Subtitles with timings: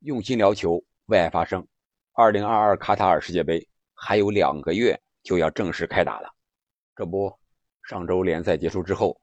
[0.00, 1.66] 用心聊球，为爱发声。
[2.12, 6.32] 二零二二卡塔尔世界杯还有两个月就要正式开打了。
[6.94, 7.32] 这不，
[7.82, 9.20] 上周联赛结束之后，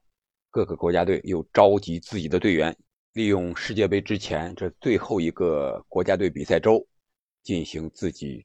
[0.50, 2.76] 各个国家队又召集自己的队员，
[3.14, 6.86] 利用世界杯之前这最后一个国家队比赛周，
[7.42, 8.44] 进行自己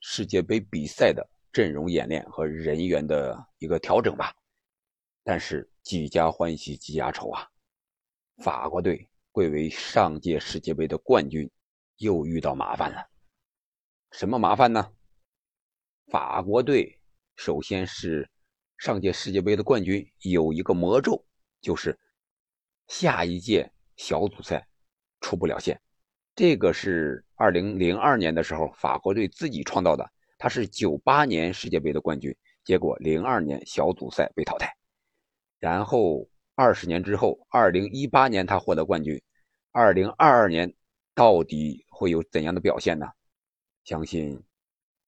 [0.00, 4.34] 世界杯比赛的阵容演练和人员的一个调整吧。
[5.22, 7.48] 但是几家欢喜几家愁啊！
[8.42, 11.50] 法国队贵为上届世界杯的冠军，
[11.98, 13.08] 又遇到麻烦了。
[14.12, 14.92] 什么麻烦呢？
[16.10, 17.00] 法国队
[17.36, 18.30] 首先是
[18.78, 21.24] 上届世界杯的冠军，有一个魔咒，
[21.60, 21.98] 就是
[22.86, 24.66] 下一届小组赛
[25.20, 25.80] 出不了线。
[26.34, 30.10] 这个是二零零二年的时候法国队自己创造的。
[30.36, 34.76] 他是九八年世界杯的冠军，结果零二年小组赛被淘汰。
[35.58, 39.22] 然后二十年之后，二零一八年他获得冠军，
[39.72, 40.74] 二零二二年
[41.14, 43.06] 到底会有怎样的表现呢？
[43.84, 44.42] 相信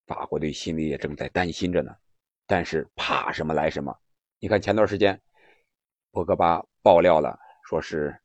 [0.07, 1.93] 法国队心里也正在担心着呢。
[2.47, 3.93] 但是怕什么来什么，
[4.39, 5.21] 你看前段时间
[6.13, 7.37] 博格巴爆料了，
[7.69, 8.17] 说是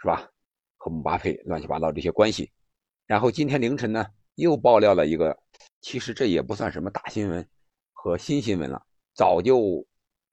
[0.00, 0.28] 是吧，
[0.78, 2.50] 和姆巴佩乱七八糟这些关系。
[3.06, 4.06] 然后今天凌晨呢
[4.36, 5.38] 又爆料了一个，
[5.82, 7.46] 其实这也不算什么大新闻
[7.92, 8.82] 和新新闻了，
[9.14, 9.86] 早就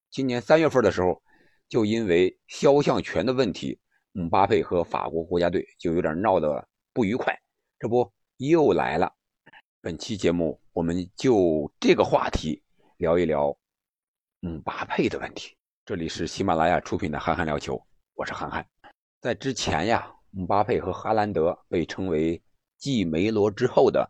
[0.10, 1.22] 今年三月份的时候。
[1.70, 3.80] 就因为肖像权的问题，
[4.12, 7.36] 姆巴佩和法国国家队就有点闹得不愉快。
[7.84, 9.14] 这不又来了？
[9.82, 12.64] 本期节目我们就这个话题
[12.96, 13.54] 聊一聊
[14.40, 15.54] 姆巴佩的问题。
[15.84, 17.76] 这里是喜马拉雅出品的《憨憨聊球》，
[18.14, 18.66] 我是憨憨。
[19.20, 22.42] 在之前呀，姆巴佩和哈兰德被称为
[22.78, 24.10] 继梅罗之后的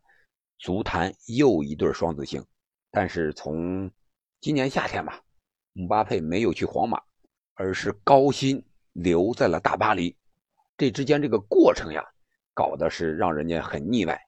[0.59, 2.45] 足坛又一对双子星。
[2.91, 3.89] 但是从
[4.39, 5.19] 今年夏天吧，
[5.71, 7.01] 姆巴佩没有去皇马。
[7.55, 10.15] 而是高薪留在了大巴黎，
[10.77, 12.03] 这之间这个过程呀，
[12.53, 14.19] 搞的是让人家很腻歪。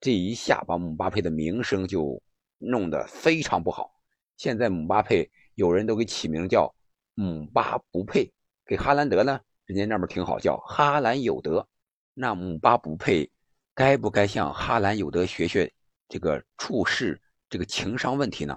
[0.00, 2.22] 这一下把姆巴佩的名声就
[2.58, 3.90] 弄得非常不好。
[4.36, 6.72] 现在姆巴佩有人都给起名叫
[7.14, 8.32] “姆巴不配”，
[8.64, 11.66] 给哈兰德呢，人家那边挺好，叫“哈兰有德”。
[12.14, 13.28] 那姆巴不配，
[13.74, 15.72] 该不该向哈兰有德学学
[16.08, 18.56] 这个处事这个情商问题呢？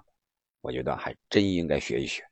[0.62, 2.24] 我觉得还真应该学一学。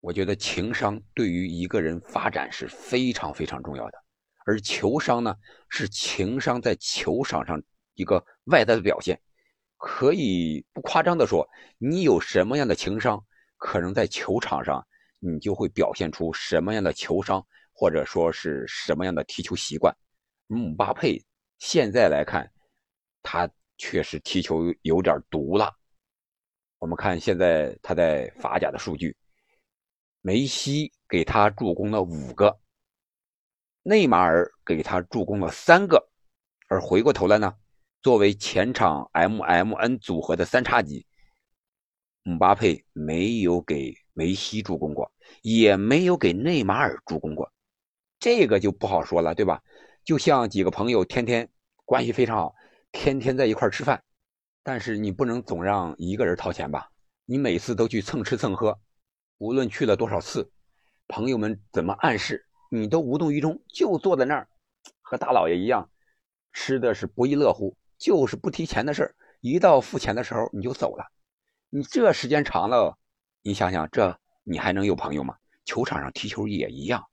[0.00, 3.98] 我觉得情商对于一个人发展是非常非常重要的，
[4.48, 5.36] 而球商呢，
[5.68, 9.20] 是情商在球场上一个外在的表现。
[9.76, 13.22] 可以不夸张的说，你有什么样的情商，
[13.58, 14.82] 可能在球场上
[15.18, 19.94] 你就会表现出什么样的球商，或者说是什么样的踢球习惯。
[20.46, 21.22] 姆巴佩
[21.58, 22.50] 现在来看，
[23.22, 25.70] 他确实踢球有点毒了。
[26.78, 29.14] 我们看现在他在法甲的数据。
[30.22, 32.58] 梅西给他助攻了五个，
[33.88, 36.10] 内马尔给他助攻了三个，
[36.68, 37.54] 而回过头来呢，
[38.02, 41.06] 作为前场 M M N 组合的三叉戟，
[42.22, 45.10] 姆巴佩没有给梅西助攻过，
[45.40, 47.50] 也没有给内马尔助攻过，
[48.20, 49.62] 这个就不好说了，对吧？
[50.04, 51.48] 就像几个朋友天天
[51.86, 52.54] 关系非常好，
[52.92, 54.04] 天天在一块吃饭，
[54.62, 56.90] 但是你不能总让一个人掏钱吧？
[57.24, 58.78] 你每次都去蹭吃蹭喝。
[59.38, 60.52] 无论去了多少次，
[61.06, 64.48] 朋友们怎么暗示，你都无动于衷，就坐在那儿，
[65.00, 65.90] 和大老爷一样，
[66.52, 69.14] 吃的是不亦乐乎，就是不提钱的事儿。
[69.40, 71.04] 一到付钱的时候，你就走了。
[71.70, 72.98] 你这时间长了，
[73.42, 75.36] 你想想，这你还能有朋友吗？
[75.64, 77.06] 球场上踢球也一样。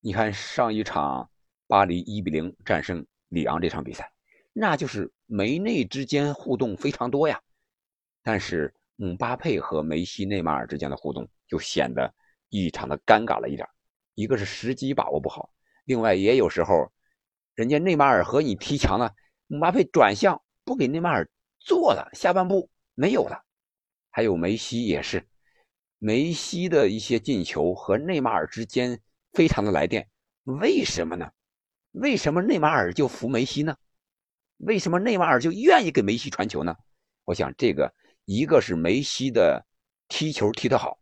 [0.00, 1.30] 你看上一场
[1.66, 4.12] 巴黎一比零战胜里昂这场比赛，
[4.52, 7.40] 那就是梅内之间互动非常多呀。
[8.22, 11.28] 但是姆巴佩和梅西、内马尔之间的互动。
[11.48, 12.14] 就显得
[12.48, 13.68] 异常的尴尬了一点，
[14.14, 15.50] 一个是时机把握不好，
[15.84, 16.92] 另外也有时候，
[17.54, 19.14] 人家内马尔和你踢墙了，
[19.46, 21.28] 姆巴佩转向不给内马尔
[21.58, 23.44] 做了，下半步没有了。
[24.10, 25.26] 还有梅西也是，
[25.98, 29.00] 梅西的一些进球和内马尔之间
[29.32, 30.08] 非常的来电，
[30.44, 31.30] 为什么呢？
[31.92, 33.76] 为什么内马尔就服梅西呢？
[34.58, 36.76] 为什么内马尔就愿意给梅西传球呢？
[37.24, 37.94] 我想这个
[38.24, 39.66] 一个是梅西的
[40.08, 40.98] 踢球踢得好。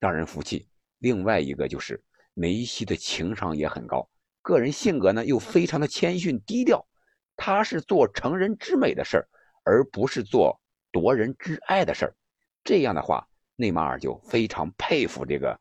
[0.00, 0.68] 让人服气。
[0.98, 2.00] 另外一个就是
[2.38, 4.08] 梅西的情商也很高，
[4.42, 6.86] 个人性格呢又非常的谦逊低调。
[7.34, 9.28] 他是做成人之美的事儿，
[9.64, 10.60] 而不是做
[10.92, 12.14] 夺人之爱的事儿。
[12.62, 15.58] 这样的话，内马尔就非常佩服这个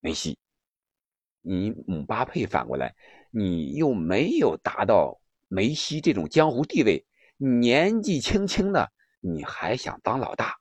[0.00, 0.38] 梅西。
[1.42, 2.94] 你姆巴佩反过来，
[3.30, 7.04] 你又没有达到梅西这种江湖地位，
[7.36, 10.56] 年纪轻轻的你还想当老大，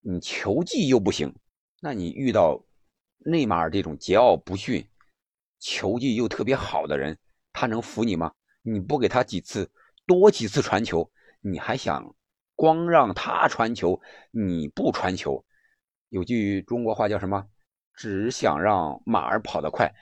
[0.00, 1.34] 你球技又不行。
[1.80, 2.64] 那你遇到
[3.18, 4.86] 内马尔这种桀骜不驯、
[5.58, 7.18] 球技又特别好的人，
[7.52, 8.32] 他能服你吗？
[8.62, 9.70] 你不给他几次
[10.06, 12.14] 多几次传球，你还想
[12.54, 14.00] 光让他传球，
[14.30, 15.44] 你不传球？
[16.08, 17.46] 有句中国话叫什么？
[17.94, 19.92] 只想让马儿跑得快，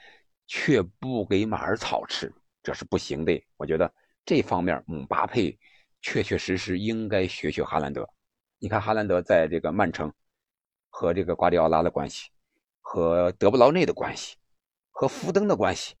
[0.47, 2.33] 却不给马儿草吃，
[2.63, 3.43] 这是不行的。
[3.55, 3.93] 我觉得
[4.25, 5.57] 这方面姆巴佩
[6.01, 8.09] 确确实实应该学学哈兰德。
[8.59, 10.11] 你看哈兰德在这个曼城
[10.89, 12.29] 和这个瓜迪奥拉的关系，
[12.83, 14.37] 和德布劳内的关系，
[14.91, 15.95] 和福登的关系，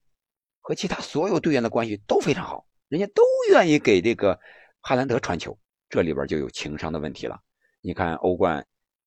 [0.61, 4.39] 和其他所有队员的关系都非常好，人家都愿意给这个
[4.81, 5.57] 哈兰德传球，
[5.89, 7.41] 这里边就有情商的问题了。
[7.81, 8.63] 你看欧冠，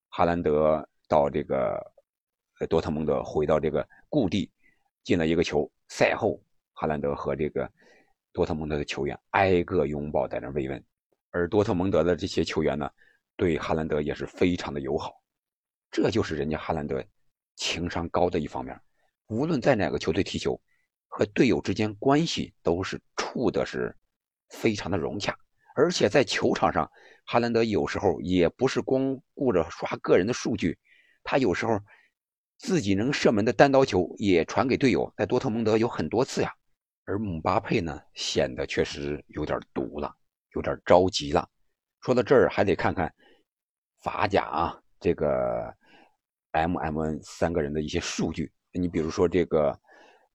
[0.09, 1.81] 哈兰德到这个。
[2.67, 4.51] 多特蒙德回到这个故地，
[5.03, 5.71] 进了一个球。
[5.89, 6.41] 赛后，
[6.73, 7.71] 哈兰德和这个
[8.33, 10.83] 多特蒙德的球员挨个拥抱，在那慰问。
[11.29, 12.89] 而多特蒙德的这些球员呢，
[13.35, 15.21] 对哈兰德也是非常的友好。
[15.91, 16.99] 这就是人家哈兰德
[17.57, 18.79] 情商高的一方面。
[19.27, 20.57] 无论在哪个球队踢球，
[21.09, 23.93] 和队友之间关系都是处的是
[24.47, 25.37] 非常的融洽。
[25.75, 26.89] 而且在球场上，
[27.25, 30.79] 哈兰德有时候也不是光顾着刷个人的数据，
[31.21, 31.77] 他有时候。
[32.59, 36.51] 自己能射门的单刀球也传给队友，在多特蒙德有很多次呀。
[37.05, 40.11] 而姆巴佩呢，显得确实有点毒了，
[40.55, 41.47] 有点着急了。
[42.01, 43.13] 说到这儿，还得看看
[44.01, 45.71] 法甲啊，这个
[46.57, 48.51] M M N 三个人的一些数据。
[48.71, 49.79] 你比如说这个，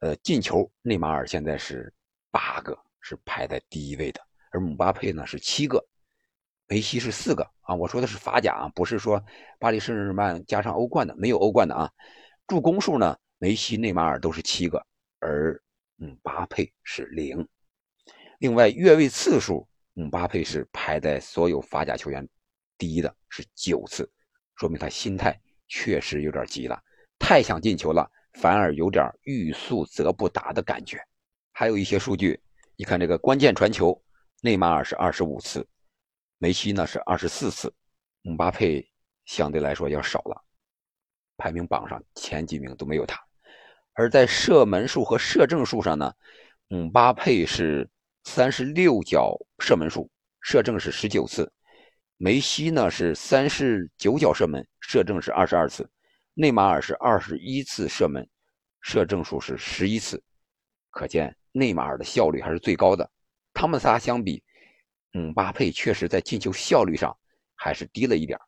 [0.01, 1.93] 呃，进球，内马尔现在是
[2.31, 4.21] 八个，是排在第一位的，
[4.51, 5.85] 而姆巴佩呢是七个。
[6.69, 9.23] 梅西是四个啊，我说的是法甲啊，不是说
[9.59, 11.91] 巴黎圣日耳曼加上欧冠的，没有欧冠的啊。
[12.47, 14.85] 助攻数呢，梅西、内马尔都是七个，
[15.21, 15.61] 而
[15.97, 17.47] 姆巴佩是零。
[18.39, 22.27] 另外越位次数，姆巴佩是排在所有法甲球员
[22.79, 24.11] 第一的，是九次，
[24.57, 25.39] 说明他心态
[25.75, 26.79] 确实有点急了，
[27.19, 31.03] 太想进球了，反而有点欲速则不达的感觉。
[31.51, 32.39] 还有一些数据，
[32.77, 33.99] 你看这个关键传球，
[34.43, 35.67] 内马尔是二十五次。
[36.37, 37.73] 梅西呢是二十四次，
[38.21, 38.87] 姆巴佩
[39.25, 40.45] 相对来说要少了，
[41.39, 43.19] 排名榜上前几名都没有他。
[43.95, 46.13] 而在射门数和射正数上呢，
[46.69, 47.89] 姆巴佩是
[48.25, 50.11] 三十六脚射门数，
[50.43, 51.51] 射正是十九次；
[52.25, 55.83] 梅西呢是三十九脚射门，射正是二十二次；
[56.35, 58.25] 内马尔是二十一次射门，
[58.81, 60.23] 射正数是十一次。
[60.91, 63.11] 可见内马尔的效率还是最高的。
[63.53, 64.41] 他们仨相比。
[65.11, 67.15] 姆巴佩确实在进球效率上
[67.57, 68.39] 还是低了一点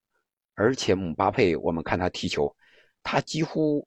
[0.55, 2.57] 而且姆巴佩，我们看他踢球，
[3.03, 3.87] 他几乎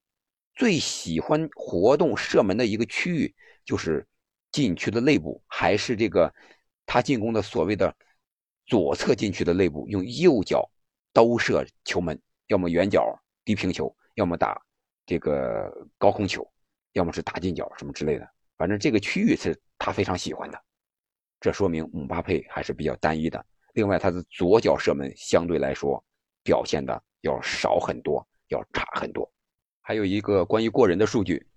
[0.53, 3.33] 最喜欢活动射门的一个区域
[3.63, 4.05] 就是
[4.51, 6.31] 禁区的内部，还是这个
[6.85, 7.95] 他进攻的所谓的
[8.67, 10.69] 左侧禁区的内部，用右脚
[11.11, 14.61] 兜射球门，要么远角低平球，要么打
[15.05, 16.45] 这个高空球，
[16.91, 20.61] 要么是打近角什么之类的，反正这个区域是他非常喜欢的。
[21.39, 23.43] 这说明姆巴佩还是比较单一的。
[23.73, 26.03] 另外，他的左脚射门相对来说
[26.43, 29.31] 表现的要少很多，要差很多。
[29.81, 31.47] 还有一个关于过人的数据，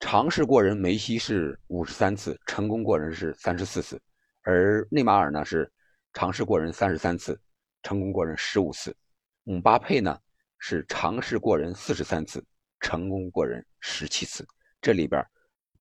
[0.00, 4.00] 尝试过人，梅西是五十三次，成功过人是三十四次，
[4.42, 5.70] 而内马尔呢是
[6.14, 7.38] 尝试过人三十三次，
[7.82, 8.96] 成功过人十五次。
[9.42, 10.16] 姆巴佩呢
[10.58, 12.42] 是尝试过人四十三次，
[12.80, 14.46] 成功过人十七次。
[14.80, 15.22] 这里边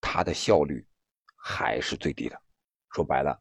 [0.02, 0.86] 他的效率
[1.38, 2.42] 还是最低的。
[2.90, 3.40] 说白了，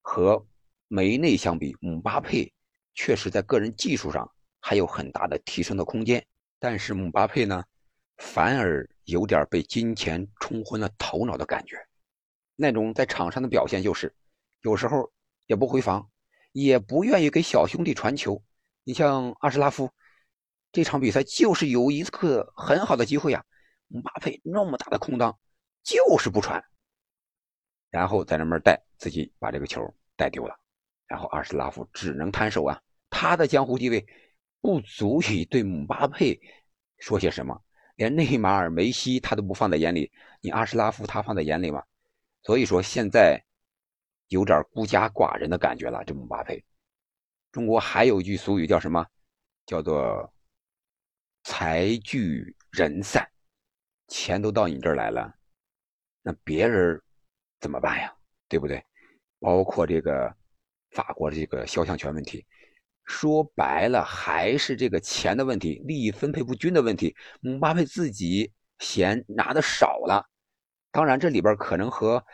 [0.00, 0.42] 和
[0.86, 2.50] 梅内相比，姆巴佩
[2.94, 4.30] 确实在个人技术上
[4.60, 6.24] 还有很大的提升的空间。
[6.60, 7.64] 但是姆巴佩呢，
[8.18, 11.76] 反而有点被金钱冲昏了头脑的感觉。
[12.54, 14.14] 那种在场上的表现就是，
[14.62, 15.12] 有时候
[15.46, 16.08] 也不回防，
[16.60, 18.42] 也不愿意给小兄弟传球。
[18.82, 19.92] 你像阿什拉夫，
[20.72, 23.44] 这场比赛就是有一个很好的机会啊，
[23.86, 25.38] 姆巴佩那么大的空当，
[25.84, 26.64] 就是不传。
[27.90, 29.80] 然后在那边带，自己把这个球
[30.16, 30.58] 带丢了，
[31.06, 34.04] 然后阿什拉夫只能摊手啊，他的江湖地位
[34.60, 36.40] 不足以对姆巴佩
[36.98, 37.62] 说些什么，
[37.94, 40.10] 连内马尔、梅西他都不放在眼里，
[40.40, 41.84] 你阿什拉夫他放在眼里吗？
[42.42, 43.44] 所以说现在
[44.28, 46.64] 有点孤家寡人的感觉了，这姆巴佩。
[47.52, 49.04] 中国还有一句俗语叫什么？
[49.66, 50.32] 叫做
[51.44, 53.28] 财聚人散，
[54.06, 55.34] 钱都到你这儿来了，
[56.22, 57.00] 那别人。
[57.60, 58.14] 怎么办呀？
[58.48, 58.80] 对不对？
[59.40, 60.32] 包括这个
[60.92, 62.46] 法国的这个肖像权问题，
[63.04, 67.16] 说白了还是这个钱的问题，利益分配不均的问题。
[67.40, 70.24] 姆巴佩自己嫌拿的少了，
[70.92, 72.24] 当然这里边可能和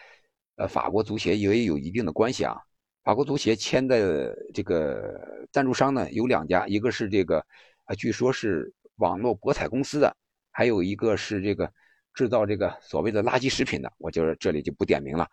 [0.56, 2.56] 呃法国足协也有一定的关系啊。
[3.02, 7.44] 法国足协签的这个赞助商呢有两家，一个是这个
[7.84, 10.16] 啊，据说是网络博彩公司的，
[10.50, 11.70] 还有一个是这个。
[12.16, 15.28] 制造这个所谓的垃圾食品的，我就这里就不点名了。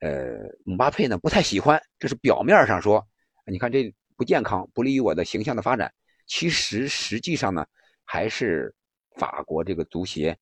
[0.00, 3.02] 呃，姆巴佩呢不太喜欢，这是表面上说，
[3.46, 5.90] 你看这不健康，不利于我的形象的发展。
[6.26, 7.66] 其实实际上呢，
[8.04, 8.74] 还是
[9.16, 10.36] 法国这个足协，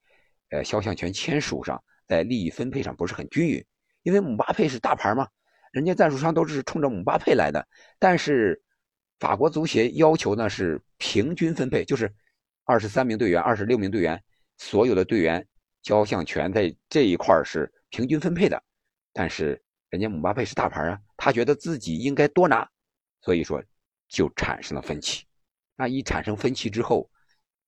[0.50, 3.64] 呃，肖像权签署上在利益分配上不是很均匀。
[4.06, 5.26] 因为姆巴佩是大牌嘛，
[5.72, 7.66] 人家赞助商都是冲着姆巴佩来的。
[7.98, 8.62] 但是
[9.18, 12.14] 法国足协要求呢是平均分配，就是
[12.62, 14.22] 二十三名队员、二十六名队员，
[14.58, 15.44] 所有的队员
[15.82, 18.62] 肖像权在这一块是平均分配的。
[19.12, 19.60] 但是
[19.90, 22.70] 人家姆巴佩是大牌啊，他觉得自己应该多拿，
[23.22, 23.60] 所以说
[24.06, 25.24] 就产生了分歧。
[25.74, 27.10] 那一产生分歧之后，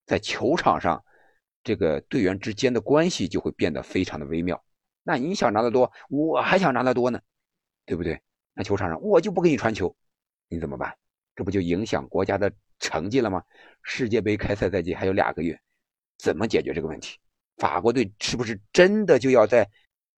[0.07, 1.05] 在球场上，
[1.65, 4.63] 这个队员之间的关系就会变得非常的微妙。
[5.09, 7.19] 那你想拿得多，我还想拿得多呢，
[7.87, 8.21] 对不对？
[8.53, 9.97] 那球场上我就不给你传球，
[10.49, 10.95] 你怎么办？
[11.35, 13.43] 这不就影响国家的成绩了吗？
[13.83, 15.59] 世界杯开赛在即，还有两个月，
[16.19, 17.19] 怎么解决这个问题？
[17.57, 19.67] 法国队是不是真的就要在？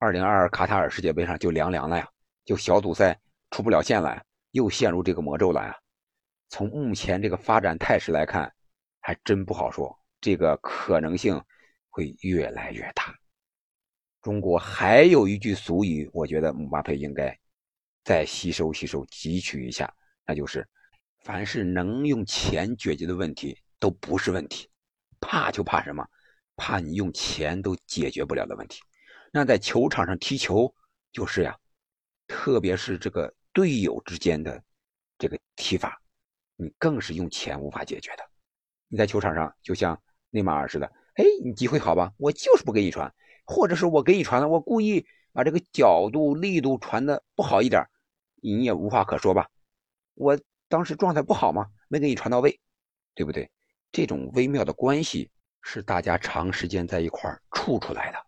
[0.00, 2.08] 二零二二卡塔尔世界杯上就凉凉了呀，
[2.44, 3.16] 就小组赛
[3.52, 5.78] 出不了线了呀，又陷入这个魔咒了呀。
[6.48, 8.52] 从目前这个发展态势来看，
[9.00, 11.40] 还真不好说，这个可能性
[11.90, 13.14] 会越来越大。
[14.22, 17.34] 中国还有一句俗语，我觉得姆巴佩应该
[18.04, 19.92] 再吸收吸收，汲取一下，
[20.26, 20.66] 那就是：
[21.20, 24.68] 凡是能用钱解决的问题都不是问题，
[25.20, 26.06] 怕就怕什么？
[26.56, 28.82] 怕你用钱都解决不了的问题。
[29.32, 30.74] 那在球场上踢球
[31.12, 31.56] 就是呀，
[32.26, 34.62] 特别是这个队友之间的
[35.16, 35.98] 这个踢法，
[36.56, 38.24] 你更是用钱无法解决的。
[38.88, 39.98] 你在球场上就像
[40.28, 43.10] 内马尔似的，哎，你机会好吧，我就是不给你传，
[43.50, 47.84] 或者是我给你传了，我故意把这个角度、力度传的不好一点，
[48.36, 49.50] 你也无话可说吧？
[50.14, 50.38] 我
[50.68, 51.66] 当时状态不好吗？
[51.88, 52.60] 没给你传到位，
[53.12, 53.50] 对不对？
[53.90, 58.18] 这种微妙的关系是大家长时间在一块处出来的。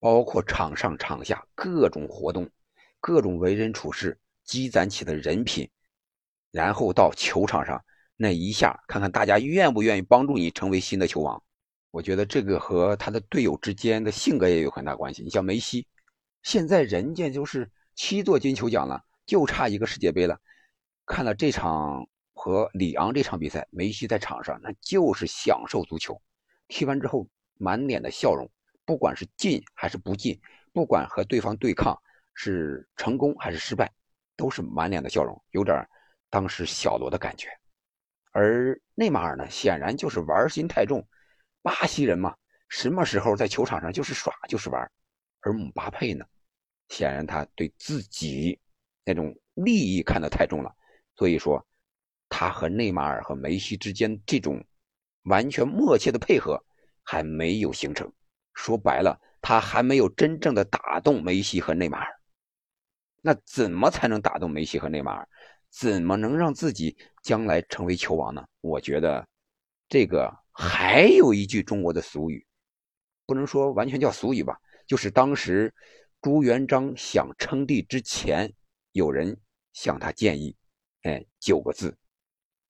[0.00, 2.50] 包括场上场下各种活动，
[2.98, 5.70] 各种为人处事积攒起的人品，
[6.50, 7.80] 然后到球场上
[8.16, 11.40] 那一下，看看大家愿不愿意帮助你成为新的球王。
[11.94, 15.22] 我觉得这个和他的队友之间的性格也有很大关系。
[15.22, 15.86] 你像梅西，
[16.42, 20.36] 现在人家就是七座金球奖了，就差一个世界杯了。
[21.06, 26.20] 看了这场和里昂这场比赛，梅西在场上那就是享受足球，
[26.66, 28.50] 踢完之后满脸的笑容。
[28.84, 30.40] 不管是进还是不进，
[30.72, 31.96] 不管和对方对抗
[32.34, 33.88] 是成功还是失败，
[34.34, 35.88] 都是满脸的笑容，有点
[36.28, 37.46] 当时小罗的感觉。
[38.32, 41.06] 而内马尔呢，显然就是玩心太重，
[41.64, 42.36] 巴西人嘛，
[42.68, 44.92] 什么时候在球场上就是耍就是玩。
[45.40, 46.22] 而姆巴佩呢，
[46.90, 48.60] 显然他对自己
[49.02, 50.70] 那种利益看得太重了，
[51.16, 51.66] 所以说
[52.28, 54.62] 他和内马尔和梅西之间这种
[55.22, 56.62] 完全默契的配合
[57.02, 58.12] 还没有形成。
[58.52, 62.20] 说白了，他还没有真正的打动梅西和内马尔。
[63.22, 65.26] 那怎么才能打动梅西和内马尔？
[65.70, 68.46] 怎么能让自己将来成为球王呢？
[68.60, 69.26] 我觉得，
[69.88, 72.46] 这个还有一句中国的俗语，
[73.26, 75.74] 不能说完全叫俗语吧，就是当时
[76.22, 78.54] 朱元璋想称帝之前，
[78.92, 79.38] 有人
[79.74, 80.56] 向他建议，
[81.02, 81.98] 哎，九个字：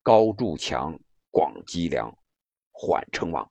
[0.02, 0.98] 高筑墙，
[1.30, 2.10] 广积粮，
[2.72, 3.48] 缓称王。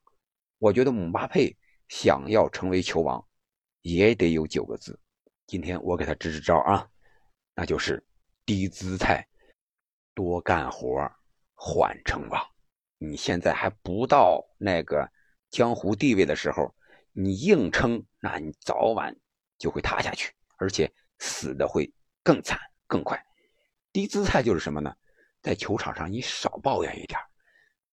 [0.58, 1.56] 我觉得姆巴佩。
[1.90, 3.24] 想要成为球王，
[3.82, 5.00] 也得有九个字。
[5.46, 6.90] 今天我给他支支招啊，
[7.54, 8.04] 那就是
[8.46, 9.28] 低姿态，
[10.16, 11.08] 多干活，
[11.54, 12.53] 缓称王。
[13.04, 15.10] 你现在还不到那个
[15.50, 16.74] 江湖地位的时候，
[17.12, 19.14] 你硬撑，那你早晚
[19.58, 21.92] 就会塌下去，而且死的会
[22.24, 22.58] 更惨
[22.88, 23.22] 更快。
[23.92, 24.96] 低姿态就是什么呢？
[25.42, 27.20] 在球场上你少抱怨一点，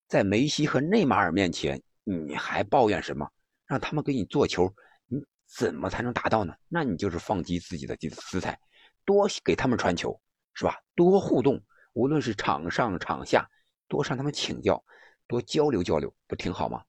[0.07, 3.29] 在梅西和内马尔面前，你还抱怨什么？
[3.67, 4.73] 让他们给你做球，
[5.09, 5.21] 你
[5.59, 6.55] 怎么才能达到呢？
[6.69, 8.57] 那你就是放低自己的姿态，
[9.05, 10.19] 多给他们传球，
[10.55, 10.77] 是吧？
[10.95, 11.61] 多互动，
[11.95, 13.51] 无论是场上场下，
[13.91, 14.83] 多向他们请教，
[15.27, 16.81] 多交流交流，不挺好吗？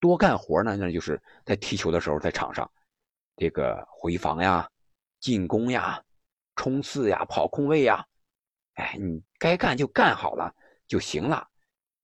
[0.00, 2.70] 多干活呢，那就是在踢球的时候，在场上，
[3.36, 4.66] 这个回防呀、
[5.20, 6.02] 进攻呀、
[6.54, 8.06] 冲刺呀、跑空位呀，
[8.74, 10.50] 哎，你该干就干好了
[10.86, 11.46] 就行了。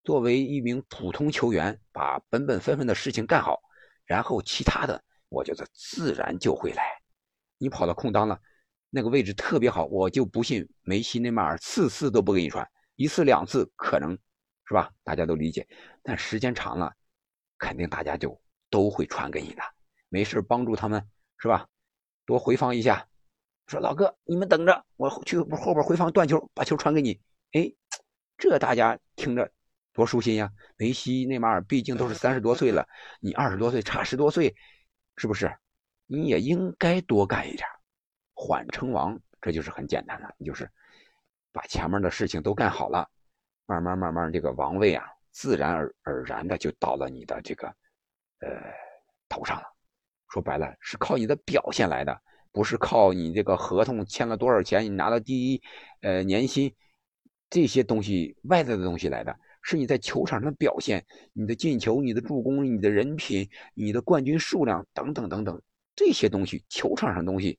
[0.04, 3.58] 作为一名普通球员，把本本分分的事情干好。
[4.04, 6.82] 然后其他的，我觉得自然就会来。
[7.56, 8.38] 你跑到空当了，
[8.90, 14.18] 那个位置特别好，我就不信梅西、内马尔次次都不给你传，一次两次可能
[14.72, 14.90] 是吧？
[15.04, 15.68] 大家都理解。
[16.02, 16.90] 但时间长了，
[17.58, 19.62] 肯定大家就都会传给你的。
[20.08, 21.68] 没事帮助他们是吧？
[22.24, 23.06] 多回防一下，
[23.66, 27.20] 说老哥，你们等着，我去后边回防断球，把球传给你。
[27.52, 27.70] 哎，
[28.38, 29.52] 这大家听着。
[29.92, 30.50] 多舒心呀！
[30.78, 32.88] 梅西、内马尔毕竟都是三十多岁了，
[33.20, 34.56] 你二十多岁，差十多岁，
[35.18, 35.54] 是不是？
[36.06, 37.68] 你也应该多干一点，
[38.32, 40.66] 缓称王，这就是很简单的，就是
[41.52, 43.06] 把前面的事情都干好了，
[43.66, 47.66] 慢慢慢慢这个王位啊，自然而而然的就到了你的这个
[48.40, 48.48] 呃
[49.28, 49.64] 头上了。
[50.28, 55.62] 说白了是靠你的表现来的，不是靠你这个合同签了多少钱，你拿到第一
[56.00, 56.74] 呃年薪
[57.50, 61.04] 这些东西外在的东西来的，是你在球场上的表现，
[61.34, 65.60] 你的进球、你的助攻、你的人品、你的冠军数量等等等等
[65.94, 67.58] 这些东西，球场上东西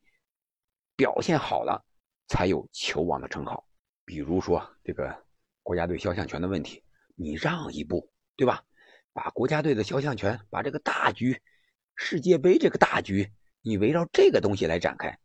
[0.96, 1.86] 表现好了，
[2.28, 3.68] 才有球王的称号。
[4.04, 5.16] 比如说这个
[5.64, 6.84] 国家队肖像权的问题，
[7.16, 8.64] 你让一步，对吧？
[9.14, 11.42] 把国家队的肖像权，把这个大局。
[11.96, 15.20] 世界杯这个大局，你围绕这个东西来展开，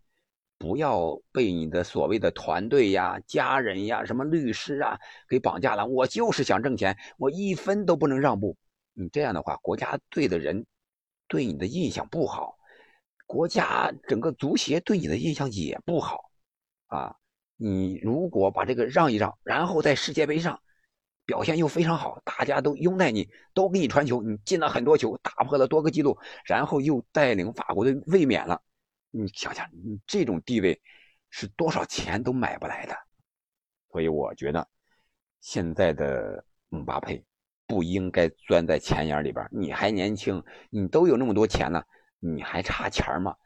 [0.59, 5.87] 不要被你的所谓的团队呀、家人呀、什么律师啊给绑架了。
[5.87, 8.57] 我就是想挣钱，我一分都不能让步。
[8.93, 10.67] 你这样的话，国家队的人
[11.27, 12.59] 对你的印象不好，
[13.27, 16.31] 国家整个足协对你的印象也不好
[16.89, 17.17] 啊。
[17.59, 20.59] 你如果把这个让一让，然后在世界杯上。
[21.27, 28.63] 表现又非常好，大家都拥戴你，都给你传球，你进了很多球，打破了多个记录，然后又带领法国队卫冕了。
[29.11, 30.81] 你想想，你这种地位
[31.29, 32.97] 是多少钱都买不来的。
[33.93, 34.67] 所以我觉得，
[35.43, 37.23] 现在的姆巴佩
[37.67, 39.47] 不应该钻在钱眼里边。
[39.53, 41.85] 你还年轻，你都有那么多钱了，
[42.21, 43.37] 你还差钱吗？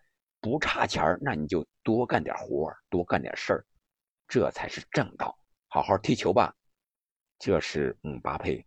[0.41, 3.67] 不差钱那你就多干点活，多干点事儿，
[4.33, 5.39] 这才是正道。
[5.69, 6.57] 好好踢球吧。
[7.39, 8.65] 这是姆巴佩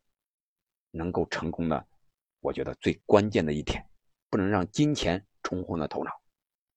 [0.92, 1.88] 能够成功的，
[2.40, 3.84] 我觉得最关键的一点，
[4.30, 6.12] 不能让金钱冲昏了头脑。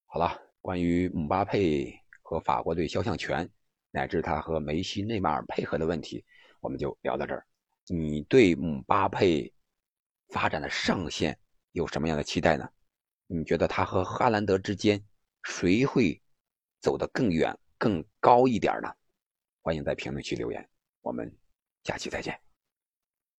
[0.06, 3.46] 好了，关于姆巴佩和法国队肖像权，
[3.90, 6.24] 乃至他和梅西、内马尔配合的问题，
[6.60, 7.46] 我们就聊到这儿。
[7.88, 9.52] 你对姆巴佩
[10.28, 11.38] 发展的上限
[11.72, 12.66] 有什么样的期待呢？
[13.26, 15.04] 你觉得他和哈兰德之间
[15.42, 16.22] 谁会
[16.80, 18.96] 走得更远、更高一点的？
[19.62, 20.68] 欢迎在评论区留言，
[21.00, 21.34] 我们。
[21.84, 22.47] 下期再见。